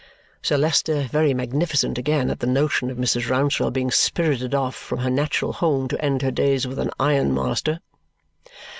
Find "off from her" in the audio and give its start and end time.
4.55-5.11